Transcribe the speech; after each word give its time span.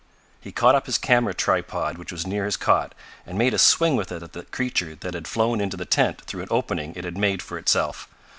He 0.39 0.51
caught 0.51 0.73
up 0.73 0.87
his 0.87 0.97
camera 0.97 1.35
tripod 1.35 1.99
which 1.99 2.11
was 2.11 2.25
near 2.25 2.45
his 2.45 2.57
cot, 2.57 2.95
and 3.23 3.37
made 3.37 3.53
a 3.53 3.59
swing 3.59 3.95
with 3.95 4.11
it 4.11 4.23
at 4.23 4.33
the 4.33 4.45
creature 4.45 4.95
that 4.95 5.13
had 5.13 5.27
flown 5.27 5.61
into 5.61 5.77
the 5.77 5.85
tent 5.85 6.21
through 6.23 6.41
an 6.41 6.47
opening 6.49 6.93
it 6.95 7.03
had 7.03 7.19
made 7.19 7.43
for 7.43 7.55
itself. 7.59 8.07